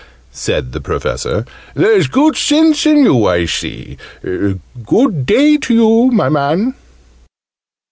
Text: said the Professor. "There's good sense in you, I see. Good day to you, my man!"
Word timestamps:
said 0.33 0.71
the 0.71 0.81
Professor. 0.81 1.45
"There's 1.75 2.07
good 2.07 2.35
sense 2.35 2.87
in 2.87 3.03
you, 3.03 3.27
I 3.27 3.45
see. 3.45 3.99
Good 4.23 5.27
day 5.27 5.57
to 5.57 5.73
you, 5.75 6.09
my 6.11 6.27
man!" 6.27 6.73